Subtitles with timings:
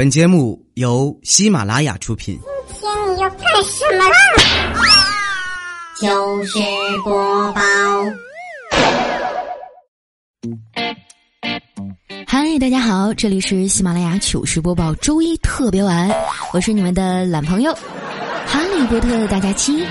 [0.00, 2.40] 本节目由喜马拉雅出品。
[2.72, 4.16] 今天你要干什么啦？
[6.00, 6.58] 糗事
[7.04, 7.60] 播报。
[12.26, 16.10] 嗨，大家好，这里是喜马拉雅糗事播报周一特别晚，
[16.54, 17.70] 我是你们的懒朋友
[18.46, 19.84] 哈利波特大家期。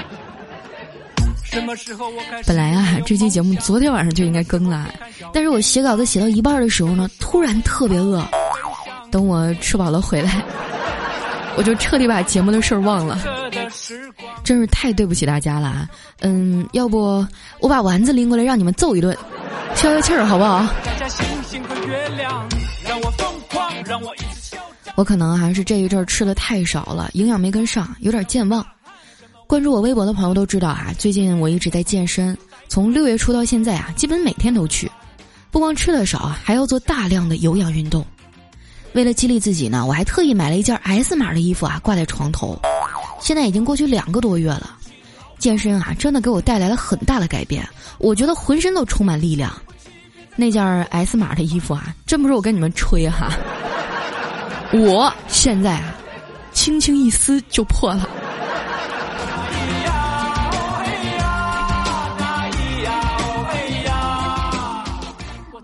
[2.48, 4.92] 本来啊，这期节目昨天晚上就应该更了，
[5.32, 8.28] 但是我写稿子写到一半的时候呢，突然特别饿。
[9.12, 10.44] 等我吃饱了回来，
[11.56, 13.20] 我就彻底把节目的事儿忘了，
[14.44, 15.90] 真是太对不起大家了啊！
[16.22, 17.26] 嗯，要不
[17.60, 19.18] 我把丸子拎过来让你们揍一顿，
[19.76, 20.68] 消消气儿好不好？
[24.96, 28.66] 我可能还是这一阵儿吃的太少了，营养没跟上，有点健忘。
[29.48, 34.92] 关注我微博的朋友都知道啊，最近我一直在健身，从六月初到现在啊，基本每天都去，
[35.50, 38.06] 不光吃的少，还要做大量的有氧运动。
[38.94, 42.60] 为了激励自己呢，我还特意买了一件 S 码的衣服啊，挂在床头。
[43.22, 44.76] 现在已经过去两个多月了，
[45.38, 47.68] 健身啊，真的给我带来了很大的改变。
[47.98, 49.52] 我觉得浑身都充满力量。
[50.36, 53.30] 那件 S 码的衣服啊，真不是我跟你们吹哈，
[54.74, 55.96] 我现在啊，
[56.54, 58.10] 轻轻一撕就破了。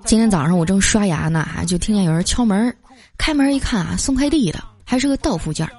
[0.04, 2.76] 今天早上我正刷牙呢，就听见有人敲门。
[3.17, 5.71] 开门一看啊，送快递的还是个到付件儿。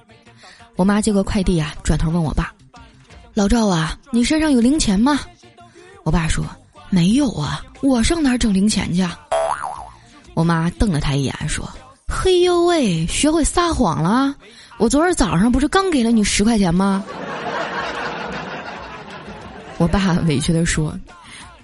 [0.76, 2.52] 我妈接过快递啊，转头问我爸
[3.34, 5.20] ：“老赵啊，你身上有零钱吗？”
[6.04, 6.44] 我爸说
[6.90, 9.06] ：“没有啊，我上哪儿整零钱去？”
[10.34, 11.66] 我妈瞪了他一眼说
[12.06, 14.34] ：“嘿呦喂，学会撒谎了！
[14.76, 17.02] 我昨儿早上不是刚给了你十块钱吗？”
[19.78, 20.94] 我爸委屈的说：“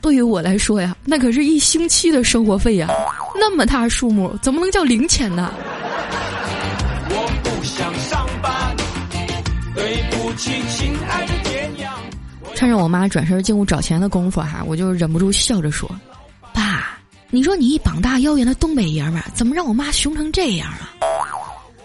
[0.00, 2.88] 对于我来说呀，那可是一星期的生活费呀。”
[3.34, 5.52] 那么大数目，怎么能叫零钱呢？
[7.08, 8.76] 我不想上班，
[9.74, 11.92] 对不起，亲爱的爹娘。
[12.54, 15.90] 趁着我妈转身进屋找钱的功夫哈，我就忍不住笑着说
[16.54, 16.98] ：“爸，
[17.30, 20.90] 你说你一膀大腰圆的东北爷们儿，怎么让我妈凶成这样啊？”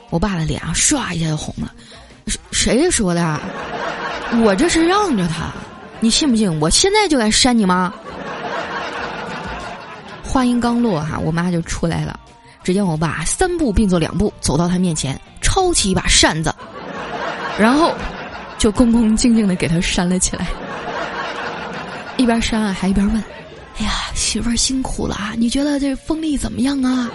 [0.09, 1.73] 我爸的脸啊，唰一下就红了。
[2.51, 3.39] 谁说的？
[4.43, 5.51] 我这是让着他，
[5.99, 6.59] 你信不信？
[6.59, 7.91] 我现在就敢扇你妈！
[10.37, 12.19] 话音刚落，哈，我妈就出来了。
[12.63, 16.53] 只见我爸三步并作两步走到他面前，抄起一把扇子，
[17.57, 17.91] 然后
[18.59, 20.45] 就恭恭敬敬的给他扇了起来。
[22.17, 23.23] 一边扇啊，还一边问
[23.81, 27.09] ：“哎呀，媳妇儿辛苦了，你觉得这风力怎么样啊？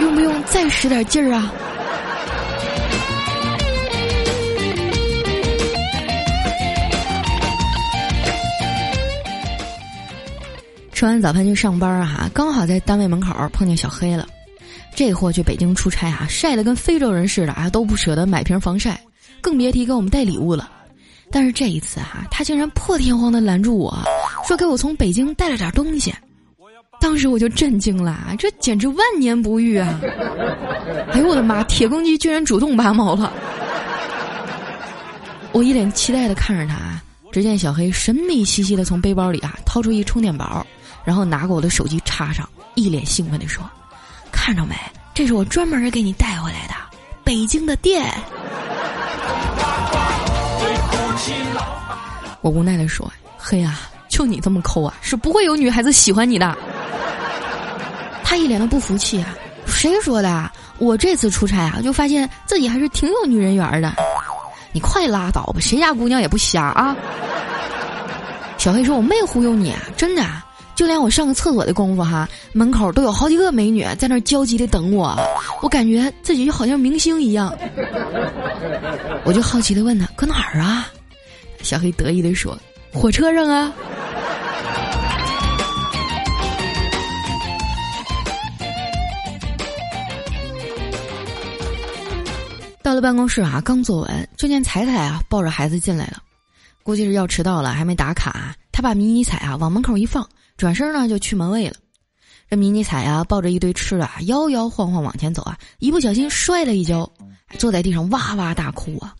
[0.00, 1.50] 用不用再使点劲儿啊？”
[10.96, 14.26] 吃完早饭去上班啊，刚好在单位门口碰见小黑了。
[14.94, 18.98] 这货去北京出差啊，晒得跟非洲人似的啊，都不舍得买瓶防晒，
[19.42, 20.70] 更别提给我们带礼物了。
[21.30, 23.94] 但是这一次哈，他竟然破天荒的拦住我
[24.48, 26.14] 说给我从北京带了点东西。
[26.98, 30.00] 当时我就震惊了，这简直万年不遇啊！
[31.12, 33.30] 哎呦我的妈，铁公鸡居然主动拔毛了！
[35.52, 36.98] 我一脸期待的看着他，
[37.30, 40.66] 只见小黑神秘兮兮的从背包里啊掏出一充电宝。
[41.06, 43.62] 然后拿过我的手机插上，一脸兴奋地说
[44.32, 44.74] ：“看着没，
[45.14, 46.74] 这是我专门给你带回来的
[47.22, 48.12] 北京的店。”
[52.42, 53.08] 我无奈地说
[53.38, 53.78] ：“嘿呀，
[54.08, 56.58] 就你这么抠啊，是不会有女孩子喜欢你的。”
[58.24, 59.32] 他一脸的不服气啊
[59.64, 60.50] ：“谁说的？
[60.78, 63.94] 我这次出差啊，就发现自己还是挺有女人缘的。
[64.72, 66.96] 你快拉倒吧，谁家姑娘也不瞎啊。”
[68.58, 70.24] 小黑说：“我没忽悠你啊，真的。”
[70.76, 75.16] 就连我上个厕所的功夫哈，门口都有好几个美女在那焦急的等我，
[75.62, 77.50] 我感觉自己就好像明星一样。
[79.24, 80.86] 我就好奇的问他搁哪儿啊？
[81.62, 82.56] 小黑得意的说
[82.92, 83.72] ：“火车上啊。”
[92.82, 96.18] 到了办公室啊，刚坐稳，就见彩彩啊抱着孩子进来了，
[96.82, 98.54] 估计是要迟到了，还没打卡。
[98.70, 100.28] 他把迷你彩啊往门口一放。
[100.56, 101.74] 转身呢就去门卫了，
[102.48, 107.10] 这迷你彩呀抱着一堆吃的啊，摇摇晃晃往前走啊，一不小心摔了一跤，
[107.58, 109.14] 坐在地上哇哇大哭啊！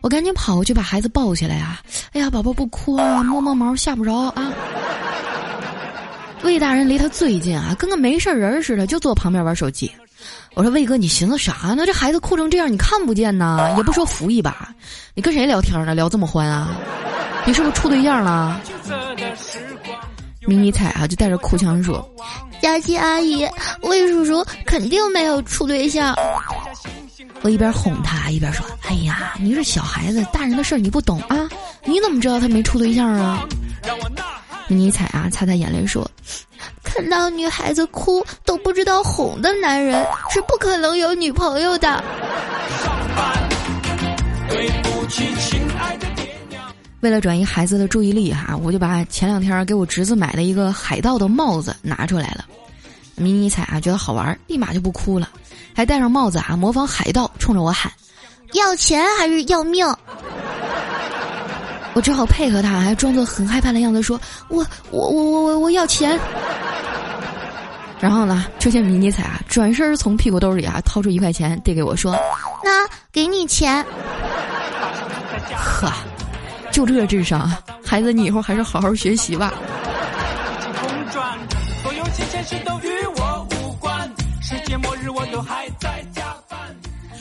[0.00, 1.80] 我赶紧跑过去把孩子抱起来啊！
[2.12, 4.52] 哎呀，宝宝不哭啊，摸摸毛吓不着啊！
[6.42, 9.90] 魏大人离他最近啊，跟个没事人似的，就坐旁边玩手机。
[10.54, 11.84] 我说魏哥，你寻思啥呢？
[11.84, 13.74] 这孩子哭成这样，你看不见呐？
[13.76, 14.74] 也不说扶一把，
[15.14, 15.94] 你跟谁聊天呢？
[15.94, 16.74] 聊这么欢啊？
[17.44, 18.60] 你是不是处对象了？
[20.48, 22.02] 迷你彩啊，就带着哭腔说
[22.62, 23.46] ：“佳琪阿姨，
[23.82, 26.14] 魏叔叔肯定没有处对象。”
[27.42, 31.48] 我我一边哄他一边说：“哎呀，你是小孩子，大人的事儿你不懂啊？
[31.84, 33.46] 你怎么知道他没处对象啊？”
[34.68, 36.10] 迷彩啊，擦擦眼泪说
[36.82, 42.02] ：“看到女孩子哭都不知道哄的男人是不可能有女朋友的。”
[44.48, 46.07] 对不起，亲爱的。”
[47.00, 52.44] 为了转移孩子的注意力哈，我就把前两天给我侄子买的一个海盗的帽子拿出来了。
[53.14, 55.28] 迷你彩啊觉得好玩，立马就不哭了，
[55.74, 57.92] 还戴上帽子啊模仿海盗，冲着我喊
[58.54, 59.86] ：“要钱还是要命？”
[61.94, 66.18] 我只好配合他，还装作很害怕的样子说：“我我我我我我要钱。”
[68.00, 72.12] 然后呢，出现迷你彩啊转身从屁股兜里啊掏出一块钱递给我说
[72.62, 73.84] ：“那给你钱。”
[75.56, 75.92] 呵。
[76.86, 77.50] 就这智商，
[77.84, 79.52] 孩子，你以后还是好好学习吧。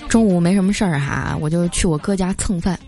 [0.07, 2.80] 中午没什么事儿哈，我就去我哥家蹭饭。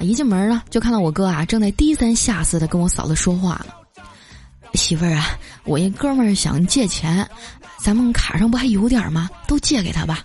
[0.00, 3.66] 一进门呢，就看到我哥啊正在低三下四的跟我嫂子说话呢。
[4.72, 7.28] 媳妇儿啊，我一哥们儿想借钱，
[7.76, 9.28] 咱们卡上不还有点吗？
[9.46, 10.24] 都借给他吧。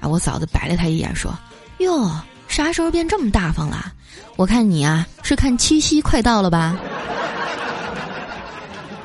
[0.00, 1.38] 啊，我嫂子白了他一眼说
[1.80, 2.10] ：“哟。”
[2.52, 3.90] 啥时候变这么大方了？
[4.36, 6.76] 我看你啊，是看七夕快到了吧？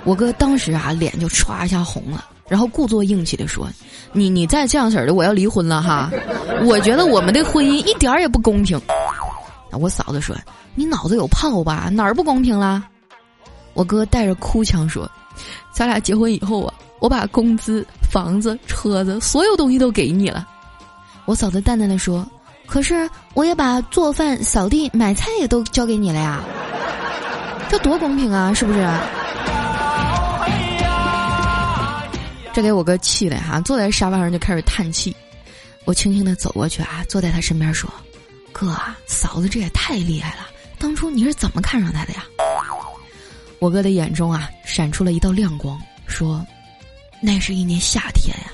[0.03, 3.69] 我哥当时啊，脸就唰一下红了，然后故作硬气的说
[4.11, 6.11] ：“你你再这样式儿的，我要离婚了哈！
[6.65, 8.77] 我觉得我们的婚姻一点儿也不公平。”
[9.71, 10.35] 我嫂子说
[10.75, 11.87] ：“你脑子有泡吧？
[11.89, 12.83] 哪儿不公平了？”
[13.73, 15.09] 我哥带着哭腔说
[15.71, 20.45] ：“咱俩结婚以后啊，我把工资、房子、车子，所有东西都给你了。”
[21.23, 22.29] 我嫂子淡淡的说。
[22.67, 26.43] 可是我也把做饭、扫地、买菜也都交给你了呀，
[27.69, 28.85] 这多公平啊，是不是？
[32.53, 35.15] 这给我哥气的哈，坐在沙发上就开始叹气。
[35.85, 37.89] 我轻轻的走过去啊，坐在他身边说
[38.51, 40.47] ：“哥啊，嫂子这也太厉害了，
[40.77, 42.25] 当初你是怎么看上她的呀？”
[43.59, 46.45] 我哥的眼中啊，闪出了一道亮光，说
[47.21, 48.51] ：“那是一年夏天呀，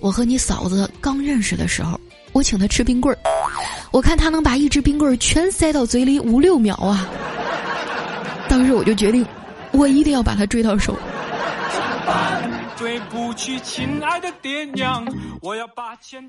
[0.00, 1.98] 我和你嫂子刚认识的时候。”
[2.34, 3.18] 我请他吃冰棍儿，
[3.92, 7.08] 我看他能把一只冰棍儿全塞到嘴里五六秒啊！
[8.48, 9.24] 当时我就决定，
[9.70, 10.98] 我一定要把他追到手。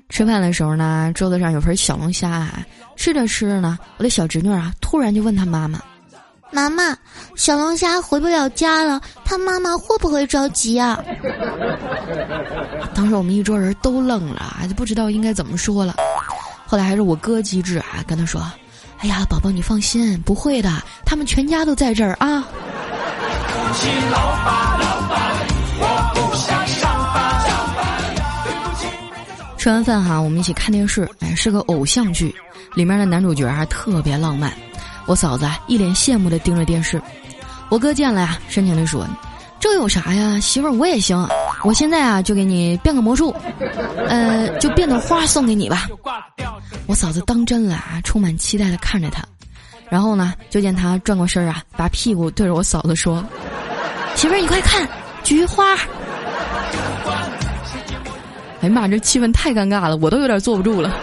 [0.08, 2.64] 吃饭的时候呢，桌子上有盆小龙虾啊，
[2.94, 5.80] 吃着吃着呢，我的小侄女啊，突然就问他妈妈
[6.56, 6.96] ：“妈妈，
[7.34, 10.98] 小龙虾回不了家了，他妈妈会不会着急啊？”
[12.96, 15.96] 当时我们一桌人都愣了，就不知道应该怎么说了。
[16.66, 18.40] 后来还是我哥机智啊，跟他说
[19.00, 20.70] ：“哎呀，宝宝你放心，不会的，
[21.04, 22.42] 他们全家都在这儿啊。”
[29.58, 32.34] 吃完饭哈，我们一起看电视，哎，是个偶像剧，
[32.74, 34.50] 里面的男主角还特别浪漫。
[35.06, 37.00] 我嫂子啊，一脸羡慕的盯着电视，
[37.68, 39.06] 我哥见了呀，深情的说。
[39.58, 41.26] 这有啥呀，媳妇儿我也行，
[41.64, 43.34] 我现在啊就给你变个魔术，
[44.06, 45.88] 呃，就变朵花送给你吧。
[46.86, 49.24] 我嫂子当真了啊，充满期待的看着他，
[49.88, 53.24] 然后呢，就见他转过身儿啊，把屁股对着我嫂子说
[54.14, 54.86] ：“媳妇儿你快看，
[55.24, 55.64] 菊花。”
[58.60, 60.94] 哎呀妈，这气氛太尴尬了，我都有点坐不住了。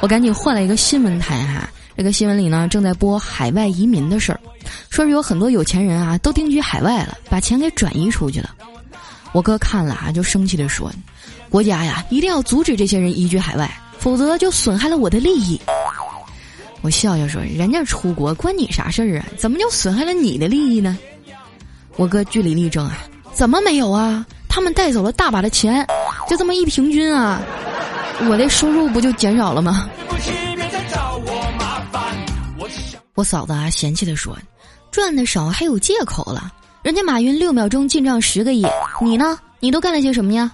[0.00, 1.68] 我赶紧换了一个新闻台哈，
[2.00, 4.40] 这个新闻里呢正在播海外移民的事儿。
[4.88, 8.54] 说是有很多有钱人啊，都定居海外了，把钱给转移出去了。
[9.32, 10.90] 我哥看了啊，就生气的说
[11.50, 15.60] ：“国家呀，一定要阻止这些人移居海外，否则就损害了我的利益。”
[16.80, 19.26] 我笑笑说：“人家出国关你啥事儿啊？
[19.36, 20.96] 怎么就损害了你的利益呢？”
[21.96, 22.96] 我哥据理力争啊
[23.34, 24.24] ：“怎么没有啊？
[24.48, 25.86] 他们带走了大把的钱，
[26.30, 27.42] 就这么一平均啊，
[28.30, 29.86] 我的收入不就减少了吗？”
[33.14, 34.36] 我嫂子啊，嫌弃的说
[34.90, 36.50] ：“赚的少还有借口了，
[36.82, 38.66] 人家马云六秒钟进账十个亿，
[39.02, 39.38] 你呢？
[39.58, 40.50] 你都干了些什么呀？”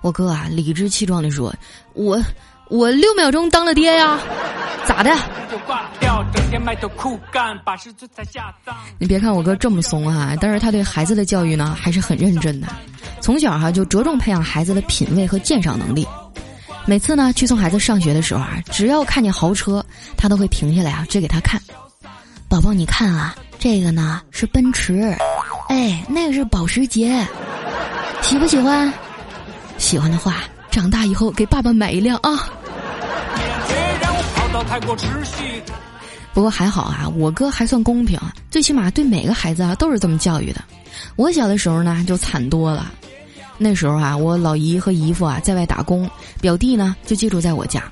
[0.00, 1.54] 我哥啊，理直气壮的说
[1.92, 2.18] ：“我
[2.68, 4.18] 我六秒钟当了爹呀，
[4.86, 5.14] 咋的？”
[8.98, 12.68] 你别看我哥这么怂啊，但是他对孩子的教育呢还是很认真的，
[13.20, 16.06] 从小哈就着重培养孩子的品味和鉴赏能力。
[16.90, 19.80] 每次呢去送孩子上学的时候啊，只要看见豪车，
[20.16, 21.62] 他都会停下来啊，指给他看。
[22.48, 25.16] 宝宝，你看啊，这个呢是奔驰，
[25.68, 27.24] 哎，那个是保时捷，
[28.22, 28.92] 喜不喜欢？
[29.78, 32.48] 喜欢的话，长大以后给爸爸买一辆啊。
[36.34, 38.18] 不过还好啊，我哥还算公平，
[38.50, 40.60] 最起码对每个孩子啊都是这么教育的。
[41.14, 42.90] 我小的时候呢就惨多了。
[43.62, 46.08] 那时候啊，我老姨和姨夫啊在外打工，
[46.40, 47.82] 表弟呢就寄住在我家。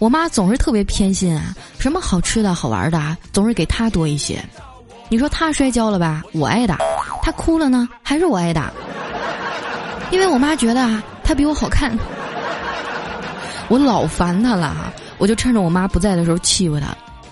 [0.00, 4.44] 我妈总是特别偏心啊，什么好吃的好玩的啊，总是给他多一些。
[5.08, 6.76] 你说他摔跤了吧，我挨打；
[7.22, 8.72] 他哭了呢，还是我挨打。
[10.10, 11.96] 因为我妈觉得啊，他比我好看。
[13.68, 16.88] 我老烦他了哈，我就趁着我妈不在的时候欺负他。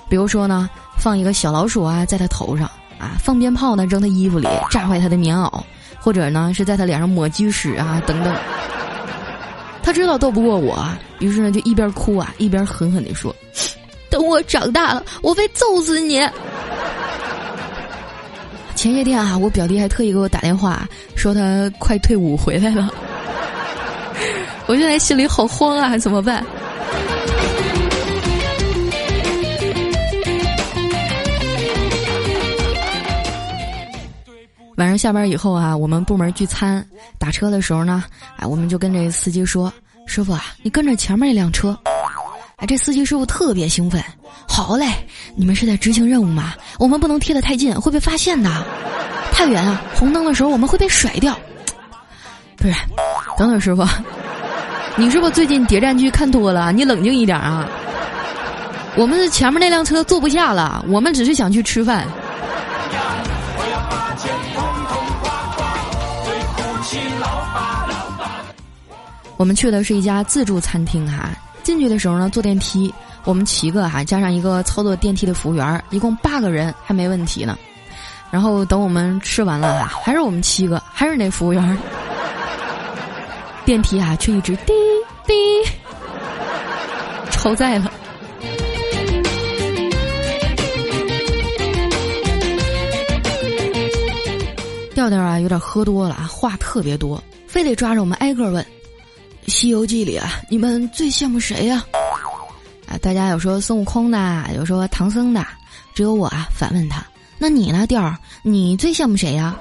[0.08, 5.60] 比如说呢，放一个小老鼠啊在他头上啊，放鞭炮呢扔他衣服里，炸坏他的棉袄，
[6.02, 8.34] 或者呢是在他脸上抹鸡屎啊等等。
[9.82, 10.84] 他知道斗不过我，
[11.20, 13.34] 于是呢就一边哭啊一边狠狠地说
[14.10, 16.20] ：“等我长大了，我非揍死你！”
[18.74, 22.92] 前些天啊，我表弟还特意给我打电话，说他快退伍回来了。
[24.66, 26.44] 我现在心里好慌啊，怎么办？
[34.76, 36.84] 晚上下班以后啊，我们部门聚餐，
[37.18, 38.04] 打车的时候呢，
[38.36, 39.72] 哎，我们就跟这司机说
[40.06, 41.78] ：“师傅啊，你跟着前面那辆车。”
[42.56, 44.02] 哎，这司机师傅特别兴奋。
[44.48, 44.86] 好嘞，
[45.34, 46.54] 你们是在执行任务吗？
[46.78, 48.50] 我们不能贴得太近，会被发现的。
[49.32, 51.36] 太远啊，红灯的时候我们会被甩掉。
[52.56, 52.74] 不是，
[53.36, 53.84] 等等，师傅，
[54.96, 56.72] 你是不是最近谍战剧看多了？
[56.72, 57.68] 你冷静一点啊！
[58.96, 62.06] 我们前面那辆车坐不下了，我们只是想去吃饭。
[69.42, 72.94] 我们去的是一家自助餐厅哈，进去的时候呢，坐电梯。
[73.24, 77.58] 我们七个哈，加上一个操作电梯的服务员，一共八个人还没问题呢。
[78.30, 81.78] 然后等我们吃完了哈，还是我们七个，还是那服务员。
[83.66, 84.72] 电梯啊，却一直滴
[85.26, 85.34] 滴，
[87.32, 87.92] 超载了。
[94.94, 98.64] 调调啊，有点喝多了啊，话特别多，非得抓着我们挨个问。
[99.46, 101.84] 《西游记》里啊，你们最羡慕谁呀？
[102.88, 105.46] 啊大家有说孙悟空的，有说唐僧的，
[105.94, 107.04] 只有我啊反问他
[107.38, 108.18] ：“那你呢，调儿？
[108.42, 109.56] 你最羡慕谁呀？”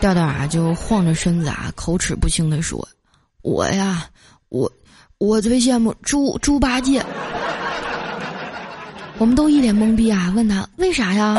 [0.00, 2.86] 调调啊就晃着身子啊，口齿不清的说
[3.42, 4.06] ：“我呀，
[4.48, 4.70] 我
[5.18, 7.04] 我最羡慕猪猪八戒。”
[9.18, 11.36] 我们都一脸懵逼啊，问他为啥呀？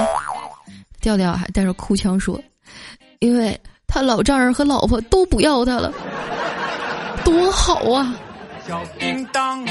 [1.02, 2.42] 调调还带着哭腔说
[3.20, 5.92] ：“因为他老丈人和老婆都不要他了，
[7.24, 8.14] 多好啊！”
[8.68, 9.64] 小叮当，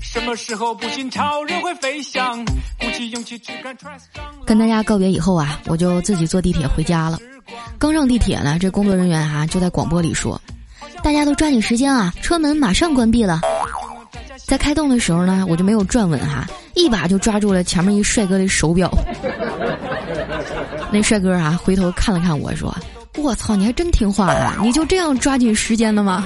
[0.00, 2.44] 什么时候不信超人会飞翔？
[2.44, 3.40] 鼓起勇气。
[4.44, 7.18] 跟大家告别以后啊，我就自己坐地铁回家了。
[7.78, 10.40] 刚上地铁呢，这工作人员哈就在广播里说
[11.02, 13.40] ：“大家都抓紧时间啊，车门马上关闭了。”
[14.46, 18.88] 在开动的时候呢，我就没有转稳哈，一把就抓住了前面一帅哥的手表。
[20.92, 22.72] 那帅哥啊，回头看了看我说
[23.16, 24.56] ：“我操，你还真听话啊！
[24.62, 26.24] 你就这样抓紧时间的吗？”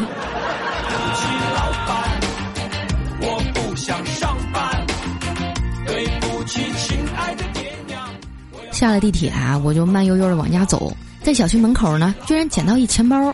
[8.73, 10.93] 下了地铁啊，我就慢悠悠的往家走，
[11.23, 13.33] 在小区门口呢，居然捡到一钱包。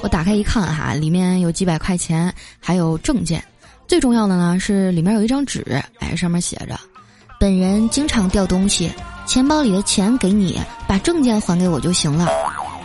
[0.00, 3.42] 我打开一看哈，里面有几百块钱，还有证件。
[3.86, 6.78] 最重要的呢是里面有一张纸，哎，上面写着
[7.38, 8.90] ：“本人经常掉东西，
[9.26, 12.26] 钱包里的钱给你，把证件还给我就行了。”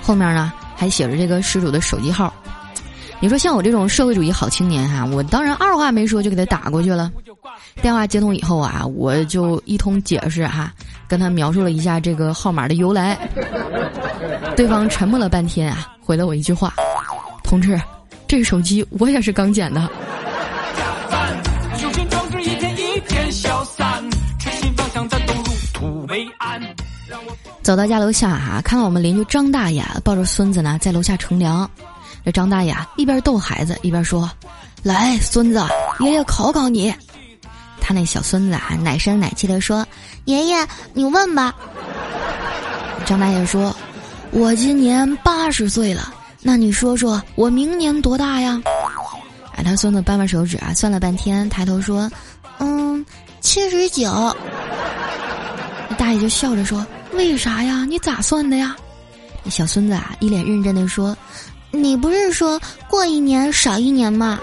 [0.04, 2.32] 后面呢还写着这个失主的手机号。
[3.20, 7.10] 你说像我这种社会主义好青年哈，我当然二话没说就给他打过去了。
[7.82, 10.74] 电话接通以后啊，我就一通解释哈。
[11.08, 13.18] 跟他描述了一下这个号码的由来，
[14.56, 16.74] 对方沉默了半天啊，回了我一句话
[17.44, 17.80] ：“同志，
[18.28, 19.88] 这个手机我也是刚捡的。”
[27.64, 31.70] 走到家楼下哈，看到我们邻居张大爷抱着孙子呢，在楼下乘凉。
[32.26, 34.30] 这张大爷一边逗孩子，一边说
[34.84, 35.64] ：“来，孙子，
[36.02, 36.94] 爷爷考考你。”
[37.80, 39.86] 他那小孙子啊，奶声奶气的说
[40.26, 41.56] ：“爷爷，你问吧。”
[43.06, 43.74] 张大爷说
[44.32, 48.62] ：“我今年八十岁了，那你说说我明年多大呀？”
[49.56, 52.12] 哎，他孙子掰掰手指啊，算了半天，抬头说
[52.60, 53.06] ：“嗯，
[53.40, 54.36] 七十九。”
[55.98, 57.86] 大爷就笑着说：“为啥呀？
[57.88, 58.76] 你咋算的呀？”
[59.50, 61.16] 小孙子啊，一脸认真的说
[61.72, 64.40] ：“你不是说过一年少一年吗？”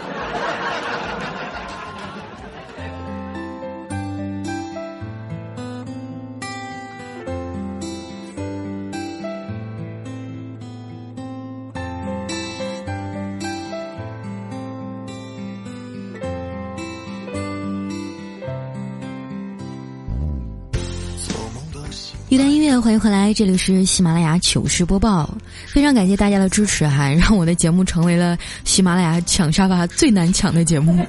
[22.30, 25.28] 一段音乐，欢迎回来，这里是喜马拉雅糗事播报。
[25.66, 31.04] 非常感谢大家的支持哈，让我的节目成为了喜马拉雅抢沙发最难抢的节目。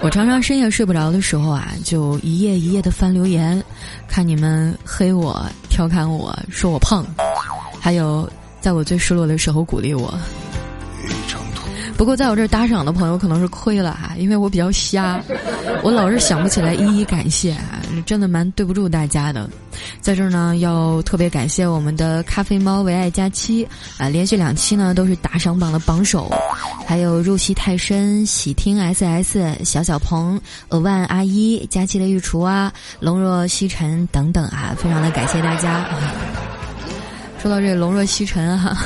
[0.00, 3.62] 我常常深夜睡不着的时候啊，就一页一页的翻留言，
[4.08, 7.04] 看你们黑我、调侃我说我胖，
[7.78, 8.26] 还有
[8.62, 10.18] 在我最失落的时候鼓励我。
[11.98, 15.20] 不过在我这儿打赏的朋友可能是亏了哈，因为我比较瞎，
[15.82, 19.50] 我老是想不起来一一感谢啊，真的蛮对不住大家的。
[20.00, 23.66] 在这儿呢，要特别感谢我们的咖啡猫唯爱佳期
[23.98, 26.32] 啊，连续两期呢都是打赏榜的榜首，
[26.86, 35.84] 还有入戏太深、喜听 SS、小小鹏、额万阿一、佳期的御厨啊、龙若西尘等等啊，非常的感谢大家。
[37.42, 38.76] 说到这龙若西尘哈。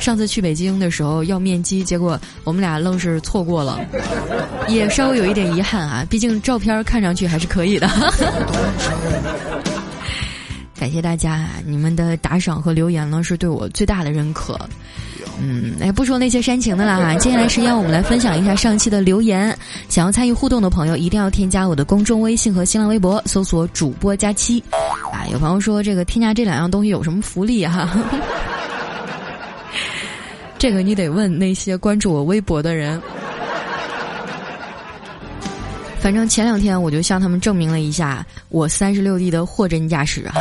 [0.00, 3.78] 上次去北京的时候要面基，结果我们俩愣是错过了，
[4.66, 6.04] 也稍微有一点遗憾啊。
[6.08, 7.88] 毕竟照片看上去还是可以的。
[10.80, 14.58] 感谢大家，你们的打赏和留言呢，是对我最大的认可。
[15.38, 17.14] 嗯，哎，不说那些煽情的了哈。
[17.16, 19.54] 接下来时间我们来分享一下上期的留言。
[19.90, 24.64] 想要参与互动的朋友，一定要添加我的公众微信和新浪微博，搜索“主播佳期”。
[25.12, 27.90] 啊，有朋友说这个添加这两样东西有什么福利哈？
[30.60, 33.00] 这个你得问那些关注我微博的人。
[35.98, 40.38] 反正前两天我就向他们证明了一下我三十六 D 的货真价实哈。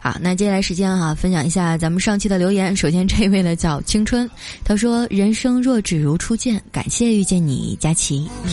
[0.00, 2.74] 好，那接下来时间哈，分享一下咱们上期的留言。
[2.74, 4.28] 首先这位呢叫青春，
[4.64, 8.50] 他说：“人生若只如初见，感谢遇见你，佳琪。”嗯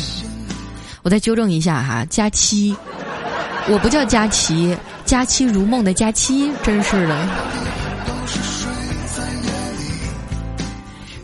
[1.04, 2.76] 我再纠正一下哈，佳期，
[3.70, 7.77] 我不叫佳琪，佳期如梦的佳期，真是的。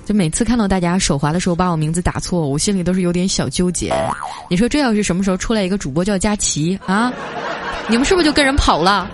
[0.05, 3.93] 就每次看到大家手滑的时候把我名字打错，我心里都是有点小纠结。
[4.49, 7.11] 你说这要是什么时候出来一个主播叫佳琪啊，
[7.87, 9.09] 你们是不是就跟人跑了？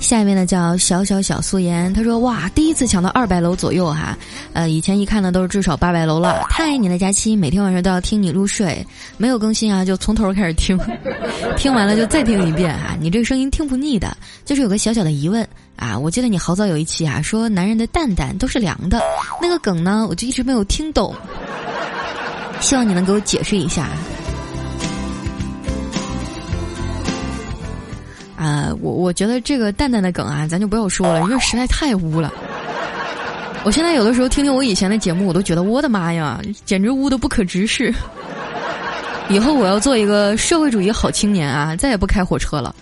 [0.00, 4.16] 下一位呢叫小小小素颜，他说哇，第一次抢到二百楼左右哈，
[4.52, 6.46] 呃，以前一看呢都是至少八百楼了。
[6.48, 10.78] 太爱你的佳期，每天晚上都要听你入睡，没有更新啊就从头开始听，
[11.58, 15.44] 听完了就再听一遍啊，你这个声音听不腻的，就是有个小小的疑问
[15.76, 19.00] 啊，我记得你好早有一期啊说男人的蛋蛋都是凉的，
[19.40, 21.14] 那个梗呢我就一直没有听懂，
[22.60, 23.88] 希望你能给我解释一下。
[28.36, 32.32] 啊，我我觉得这个蛋蛋的梗啊，咱就不要说了，因为实在太污了。
[33.64, 37.92] 我现在有的时候听听我以前的节目，我都觉得我的妈呀，简直污的不可直视。
[39.28, 42.74] 以后我要做一个社会主义好青年啊，再也不开火车了。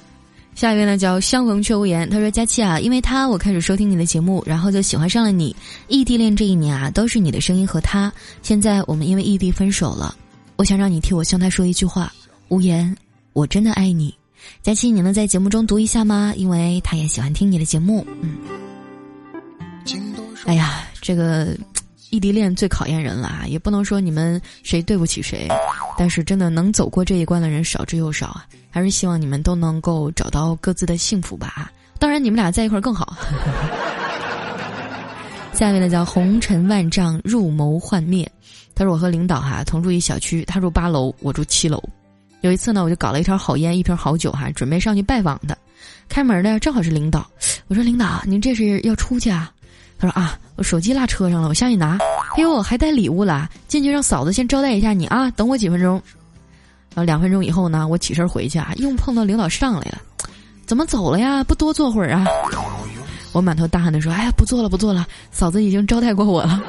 [0.55, 5.55] 下一位呢叫相逢却无言，他说：“佳期啊，因为他我开始收听你的节目，然后就喜欢上了你。
[5.89, 8.13] 异地恋这一年啊，都是你的声音和他。
[8.43, 10.15] 现在我们因为异地分手了，
[10.57, 12.13] 我想让你替我向他说一句话：
[12.49, 12.97] 无言，
[13.33, 14.15] 我真的爱你。”
[14.63, 16.33] 佳期，你能在节目中读一下吗？
[16.37, 18.07] 因为他也喜欢听你的节目。
[18.21, 18.37] 嗯，
[20.45, 21.57] 哎呀，这个
[22.15, 23.43] 异地恋最考验人了啊！
[23.49, 25.49] 也不能说你们谁对不起谁，
[25.99, 28.47] 但是真的能走过这一关的人少之又少啊！
[28.71, 31.73] 还是希望你们都能够找到各自的幸福吧啊。
[31.99, 33.17] 当然，你们俩在一块儿更好。
[35.55, 38.31] 下面呢叫红尘万丈，入眸幻灭。
[38.77, 41.83] 他说：“我和领导哈同住一小区，他住八楼，我住七楼。”
[42.43, 45.57] 有一次呢，我就搞了一条好烟，一瓶好酒，哈，准备上去拜访他。
[46.09, 47.29] 开门的正好是领导，
[47.67, 49.51] 我说：“领导，您这是要出去啊？”
[50.07, 51.99] 说：“啊，我手机落车上了，我下去拿。”
[52.37, 55.95] 哎呦，还带礼物了，进去让嫂子先招待一下你啊，等我几分钟。
[56.95, 59.99] 然后两分钟以后呢，我起身回去啊，又碰到领导上来了，
[60.67, 61.43] 怎么走了呀？
[61.45, 62.25] 不多坐会儿啊？
[63.33, 66.63] 我满头大汗的说：“哎呀，不坐了，不坐了，嫂子已经招待过我了。”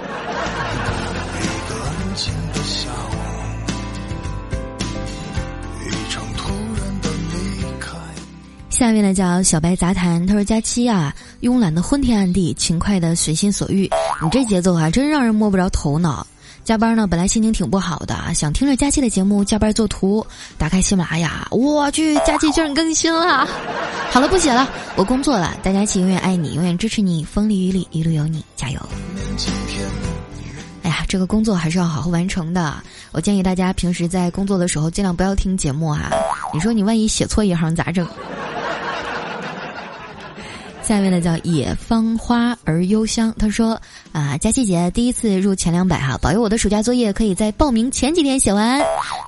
[8.76, 13.90] 下面呢叫小白杂谈，他说：“佳期啊，慵懒的昏天暗地，勤快的随心所欲，
[14.22, 16.28] 你这节奏啊，真让人摸不着头脑。
[16.66, 23.48] 加班呢，本来心情挺不好的，想听着佳期的节目加班做图，打开喜马拉雅，我去，佳期居然更新了！
[24.12, 25.56] 好了，不写了，我工作了。
[25.64, 28.80] 大家期永远爱你，永远支持你，风里雨里一路有你，加油！
[30.84, 32.76] 哎呀，这个工作还是要好好完成的。
[33.14, 36.12] 我建议大家平时在工作的时候尽量不要听节目啊，
[36.54, 38.06] 你说你万一写错一行咋整？”
[40.88, 48.80] 下面呢叫野芳花而幽香，他说啊，佳琪姐第一次入前两百哈，保佑我的暑假作业可以在报名前几天写完，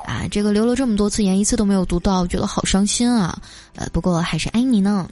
[0.06, 3.36] 啊，这个留了这么多次言，一次都没有读到，觉得好伤心啊，
[3.76, 5.10] 呃，不过还是爱你呢。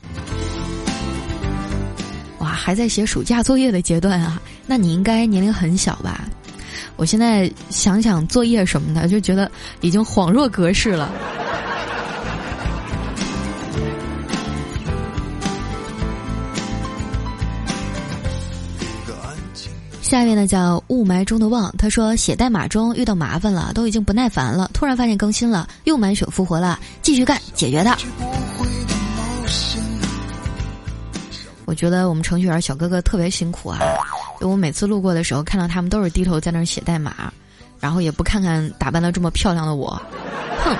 [2.37, 6.25] 哇，还在写暑假作业的阶段啊，那你应该年龄很小吧？
[6.95, 9.49] 我现在想想作业什么的，就觉得
[9.81, 11.11] 已经恍若隔世了。
[20.05, 27.97] 下面呢叫雾霾中的望，他说写代码中遇到麻烦了，都已经不耐烦了，突然发现更新了，又满血复活了，继续干，解决它。
[31.65, 33.79] 我觉得我们程序员小哥哥特别辛苦啊！
[34.41, 37.33] 我每次路过的时候，看到他们都是低头在那儿写代码，
[37.79, 39.99] 然后也不看看打扮的这么漂亮的我，
[40.63, 40.77] 哼。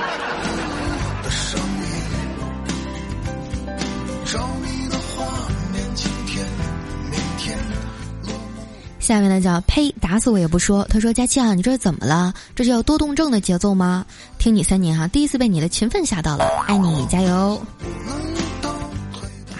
[9.06, 10.84] 下面呢叫呸，打死我也不说。
[10.89, 12.34] 他说：“佳期啊，你这是怎么了？
[12.56, 14.04] 这是要多动症的节奏吗？
[14.39, 17.62] 听你三年哈，第一次被你的勤奋吓到了，爱你，加油！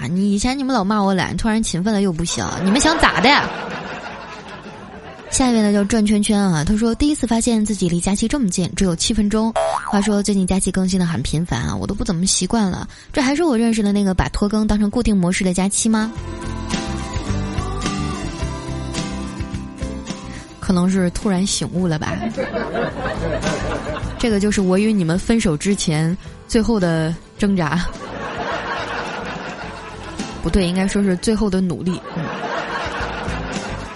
[0.02, 3.30] 啊，你以前你们老骂我懒，突然勤奋了又不行，你们想咋的？”
[5.30, 9.54] 下一位呢叫转圈圈啊，他说：“第一次发现自己离佳期这么近，只有七分钟。
[9.92, 12.88] 话说最近佳期更新的很频繁啊，我都不怎么习惯了。
[13.14, 16.12] 这还是我认识的那个把拖更当成固定模式的佳期吗？”
[20.66, 22.12] 可能是突然醒悟了吧，
[24.18, 27.86] 这个就是我与你们分手之前最后的挣扎，
[30.42, 32.02] 不对，应该说是最后的努力。
[32.16, 32.24] 嗯，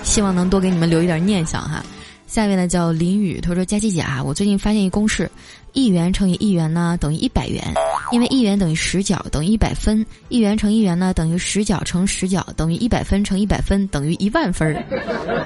[0.03, 1.83] 希望能多给你们留一点念想哈。
[2.29, 5.29] 下面呢叫林雨，他说：“佳琪姐啊，我最近发现一公式，
[5.73, 7.63] 一元乘以一元呢等于一百元，
[8.11, 14.75] 因为一元等于十角等于一百分，一元乘一元呢等于十角乘十角等于一百分乘一百分等于一万分儿，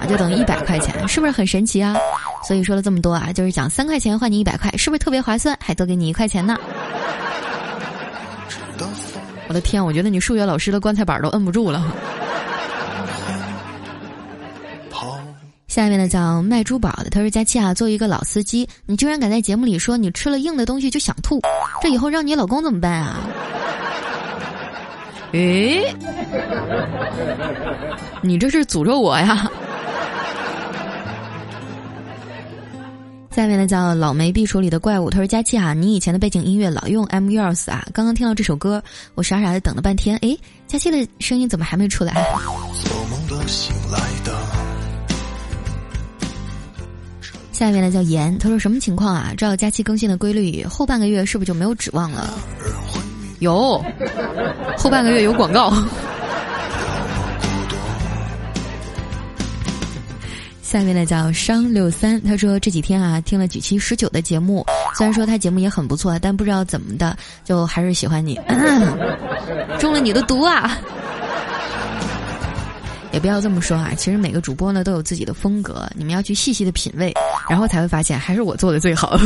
[0.02, 1.96] 啊就等于一百块钱，是不是很神奇啊？
[2.46, 5.58] 所以说了这么多啊，就是讲三块钱换你一百块，是不是特别划算？
[5.62, 6.58] 还多给你一块钱呢？
[9.48, 11.96] 我的天，我觉得你数学老师的棺材板都摁不住了。”
[15.74, 21.42] 下面呢叫卖珠宝的，他说：“佳期啊，作为一个老司机，你居然敢在节目里说你吃了硬的东西就想吐，
[21.82, 23.22] 这以后让你老公怎么办啊？”
[25.34, 25.92] 诶，
[28.22, 29.50] 你这是诅咒我呀！
[33.32, 38.80] 下面呢叫老梅碧手里的怪物，他说：“佳期啊，你以前的背景音乐老用 M Yours 啊，刚刚听到这首歌，
[39.16, 42.14] 我傻傻的等了半天，诶，佳期的声音怎么还没出来？”
[47.54, 49.32] 下面呢叫严，他说什么情况啊？
[49.38, 52.34] 照假期更新的规律，后半个月是不是就没有指望了？
[53.40, 53.82] 有，
[54.78, 55.72] 后半个月有广告。
[60.62, 64.66] 下面呢叫商六三，他说这几天啊听了几期十九的节目，
[64.98, 68.38] 虽然说他节目也很不错，但不知道怎么的，就还是喜欢你，
[69.80, 70.76] 中了你的毒啊！
[73.12, 77.14] 也不要这么说啊，其实每个主播呢都有自己的风格，你们要去细细的品味，
[77.50, 79.18] 然后才会发现还是我做的最好。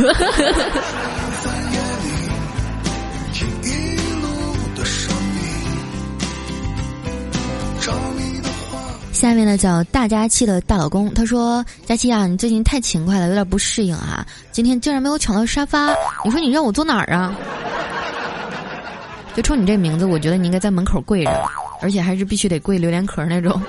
[9.12, 15.88] 下面呢叫大佳期的大老公，他说：“佳期啊，你最近太勤快了，有点不适应啊，今天竟然没有抢到沙发，
[16.24, 17.34] 你说你让我坐哪儿啊？
[19.34, 21.32] 就冲你这名字，我觉得你应该在门口跪着，
[21.82, 23.60] 而且还是必须得跪榴莲壳那种。”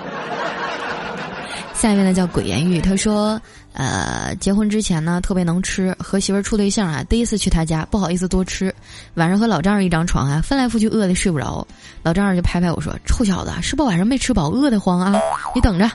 [1.74, 8.74] 下面呢叫鬼言玉，他说，呃，结婚之前呢特别能吃，和媳妇儿处对象啊，第一次去他家，不好意思多吃，
[9.14, 11.66] 晚上和老丈人一张床啊，翻来覆去饿的睡不着，
[12.04, 15.20] 老丈人就拍拍我说：“臭小子，是不晚上没吃饱，饿得慌啊？
[15.56, 15.90] 你等着，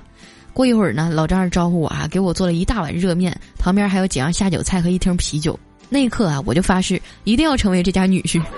[0.52, 5.58] 过一会儿呢，老丈人招呼我啊，给我做了一大碗热面，旁边还有几样下酒菜和一听啤酒，
[5.88, 8.40] 那一刻啊，我就发誓一定要成为这家女婿。”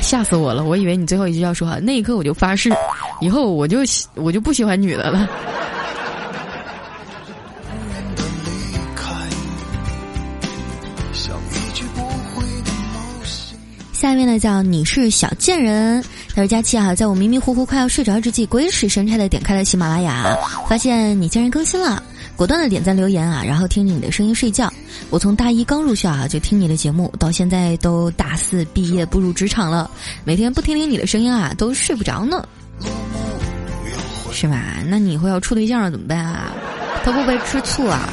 [0.00, 0.64] 吓死我了！
[0.64, 2.72] 我以为你最后一句要说，那一刻我就发誓，
[3.20, 3.78] 以后我就
[4.14, 5.28] 我就不喜欢女的了。
[14.14, 22.00] 下面呢叫你是小贱人，他说佳期啊，在我迷迷糊糊快要睡着之际，鬼使神差的点开了喜马拉雅，发现你竟然更新了。
[22.36, 24.72] 果断的点赞留言啊，然后听你的声音睡觉。
[25.10, 29.90] 我从大一刚入校啊，就听你的节目，到现在都大四毕业步入职场了，
[30.22, 32.46] 每天不听听你的声音啊，都睡不着呢。
[34.30, 34.76] 是吧？
[34.86, 36.52] 那你以后要处对象了怎么办啊？
[37.02, 38.08] 他会不会吃醋啊？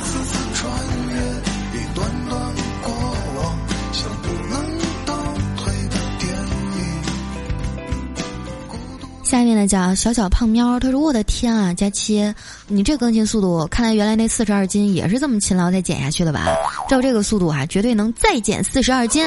[9.31, 12.35] 下面呢叫小小胖喵，他说：“我的天啊，佳期，
[12.67, 16.47] 你这更新速度，看来原来那四十二斤也是这么勤劳才减下去的吧？
[16.89, 19.25] 照这个速度啊，绝对能再减四十二斤。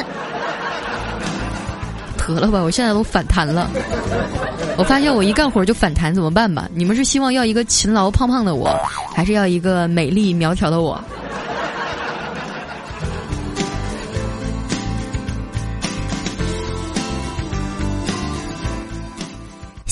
[2.28, 3.70] 得了吧，我现在都反弹了。
[4.76, 6.68] 我发现我一干活就反弹，怎么办吧？
[6.74, 8.78] 你们是希望要一个勤劳胖胖的我，
[9.16, 11.02] 还是要一个美丽苗条的我？”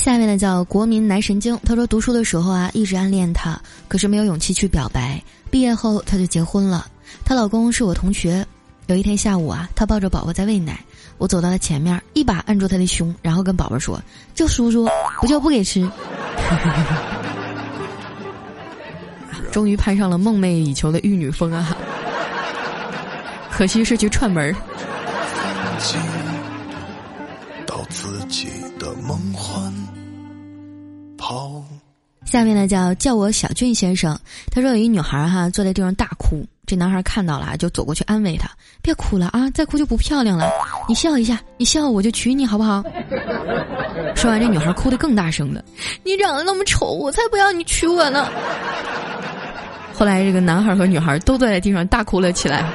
[0.03, 5.23] 下面呢叫国民男神经，他说读书的时候啊一直暗恋他，可是没有勇气去表白。
[5.49, 6.85] 毕业后他就结婚了，
[7.23, 8.45] 她老公是我同学。
[8.87, 10.77] 有一天下午啊，她抱着宝宝在喂奶，
[11.17, 13.97] 我走到了前面，一把按住她的胸，然后跟宝宝说
[14.35, 14.89] ：“叫叔叔，
[15.21, 15.89] 不叫不给吃。”
[19.53, 21.77] 终于攀上了梦寐以求的玉女峰啊！
[23.49, 24.53] 可惜是去串门儿。
[32.25, 34.17] 下面呢叫叫我小俊先生，
[34.49, 38.49] 他说有一女孩哈坐在地上大哭，这男孩看到了就走过去安慰她，
[38.81, 40.49] 别哭了啊，再哭就不漂亮了，
[40.87, 42.81] 你笑一下，你笑我就娶你好不好？
[44.15, 45.63] 说完这女孩哭得更大声了，
[46.03, 48.27] 你长得那么丑，我才不要你娶我呢。
[49.93, 52.65] 后来这个男孩和女孩都坐在地上大哭了起来。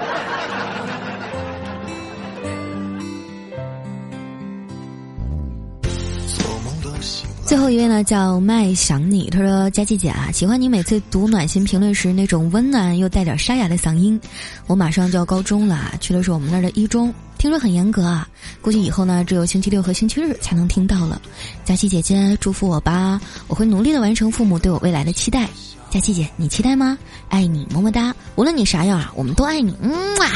[7.49, 9.31] 最后一位呢，叫麦想你。
[9.31, 14.21] 他说：“佳琪姐啊，喜欢你每次读暖心评论时那种温暖又带点沙哑的嗓音。
[14.67, 18.29] 我马上就要高中了，去的是我们那儿的一中，听说很严格啊，
[18.61, 21.23] 估计以后呢只有星期六和星期日才能听到了。
[21.65, 25.49] 佳琪姐姐，祝福我吧，我会努力的完成父母对我未来的期待。
[25.89, 26.99] 佳琪姐，你期待吗？
[27.31, 28.15] 爱你，么么哒。
[28.37, 29.75] 无论你啥样啊，我们都爱你。
[29.81, 30.29] 嗯啊。”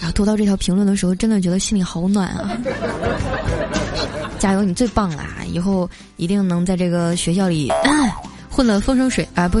[0.00, 2.56] 然后读到这条评论的时候，真的觉得心里好暖啊。
[4.38, 5.24] 加油，你最棒了！
[5.46, 7.72] 以后一定能在这个学校里
[8.50, 9.60] 混得风生水啊，不，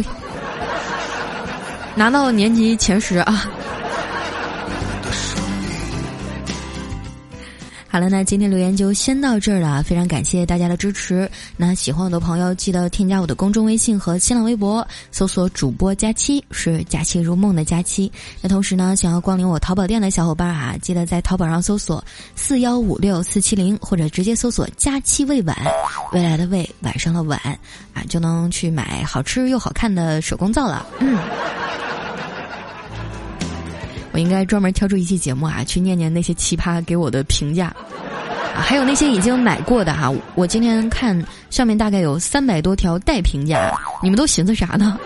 [1.94, 3.50] 拿到年级前十啊。
[7.96, 11.26] 好了，那今天留言就先到这儿了，非常感谢大家的支持。
[11.56, 18.12] 那喜欢我的朋友，记得添加我的公众微信和新浪微博，搜索主播佳期，是假期如梦的佳期。
[18.42, 22.04] 那同时呢，想要光临我淘宝店的小伙伴啊，记得在淘宝上搜索
[22.34, 25.56] 四幺五六四七零，或者直接搜索佳期未晚，
[26.12, 27.40] 未来的未，晚上的晚
[27.94, 30.86] 啊，就能去买好吃又好看的手工皂了。
[30.98, 31.16] 嗯。
[34.16, 40.10] 我应该专门挑出一期节目啊，去念念那些奇葩给我的评价，啊还有那些已经买过的哈。
[40.34, 44.98] 我今天看上面大概有三百多条待评价，你们都寻思啥呢？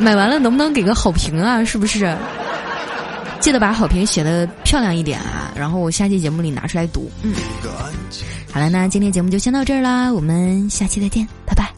[0.00, 1.64] 买完了能不能给个好评啊？
[1.64, 2.16] 是不是？
[3.38, 7.08] 记得把好评写的漂亮一点啊，然后我下期节目里拿出来读。
[7.22, 7.32] 嗯，
[8.50, 11.72] 好了，那今天节目就先到这儿啦，我们下期再见，拜拜。